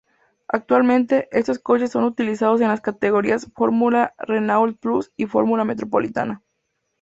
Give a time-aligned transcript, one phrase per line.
[0.47, 6.41] Actualmente, estos coches son utilizados en las categorías Fórmula Renault Plus y Fórmula Metropolitana.